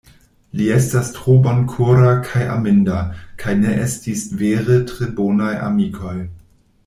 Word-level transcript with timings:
Li 0.59 0.69
estas 0.75 1.09
tro 1.17 1.35
bonkora 1.47 2.13
kaj 2.29 2.41
aminda; 2.55 3.03
kaj 3.43 3.55
ne 3.61 3.75
estis 3.85 4.25
vere 4.41 4.79
tre 4.93 5.11
bonaj 5.21 5.53
amikoj. 5.69 6.17